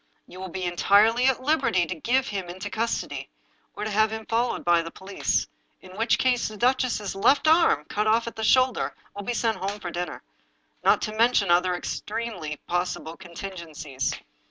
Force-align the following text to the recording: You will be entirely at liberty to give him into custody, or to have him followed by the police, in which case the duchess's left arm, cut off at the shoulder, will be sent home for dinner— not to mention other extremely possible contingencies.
You 0.25 0.39
will 0.39 0.49
be 0.49 0.63
entirely 0.63 1.25
at 1.27 1.43
liberty 1.43 1.85
to 1.85 1.93
give 1.93 2.27
him 2.29 2.49
into 2.49 2.71
custody, 2.71 3.29
or 3.75 3.83
to 3.83 3.91
have 3.91 4.09
him 4.11 4.25
followed 4.25 4.65
by 4.65 4.81
the 4.81 4.89
police, 4.89 5.45
in 5.79 5.95
which 5.95 6.17
case 6.17 6.47
the 6.47 6.57
duchess's 6.57 7.13
left 7.13 7.47
arm, 7.47 7.85
cut 7.85 8.07
off 8.07 8.25
at 8.25 8.35
the 8.35 8.43
shoulder, 8.43 8.95
will 9.15 9.21
be 9.21 9.35
sent 9.35 9.57
home 9.57 9.79
for 9.79 9.91
dinner— 9.91 10.23
not 10.83 11.03
to 11.03 11.15
mention 11.15 11.51
other 11.51 11.75
extremely 11.75 12.57
possible 12.67 13.15
contingencies. 13.15 14.15